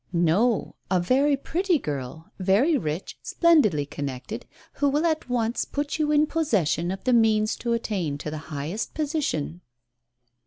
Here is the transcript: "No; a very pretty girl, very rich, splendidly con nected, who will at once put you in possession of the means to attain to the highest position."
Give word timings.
"No; 0.35 0.77
a 0.89 0.99
very 0.99 1.37
pretty 1.37 1.77
girl, 1.77 2.31
very 2.39 2.75
rich, 2.75 3.19
splendidly 3.21 3.85
con 3.85 4.07
nected, 4.07 4.45
who 4.81 4.89
will 4.89 5.05
at 5.05 5.29
once 5.29 5.63
put 5.63 5.99
you 5.99 6.11
in 6.11 6.25
possession 6.25 6.89
of 6.89 7.03
the 7.03 7.13
means 7.13 7.55
to 7.57 7.73
attain 7.73 8.17
to 8.17 8.31
the 8.31 8.39
highest 8.49 8.95
position." 8.95 9.61